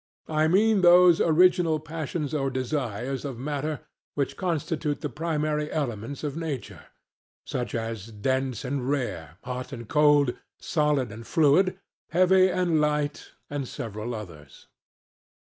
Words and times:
I 0.29 0.47
mean 0.47 0.81
those 0.81 1.21
original 1.21 1.79
passions 1.79 2.33
or 2.33 2.49
desires 2.49 3.23
of 3.23 3.37
matter 3.37 3.81
which 4.15 4.35
constitute 4.35 5.01
the 5.01 5.09
primary 5.13 5.71
elements 5.71 6.23
of 6.23 6.35
nature; 6.35 6.85
such 7.45 7.75
as 7.75 8.07
Dense 8.07 8.65
and 8.65 8.89
Rare, 8.89 9.37
Hot 9.43 9.71
and 9.71 9.87
Cold, 9.87 10.35
Solid 10.57 11.11
and 11.11 11.27
Fluid, 11.27 11.77
Heavy 12.09 12.49
and 12.49 12.81
Light, 12.81 13.33
and 13.47 13.67
several 13.67 14.15
others. 14.15 14.65